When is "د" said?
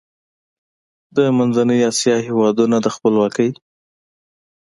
1.15-1.17, 2.81-2.87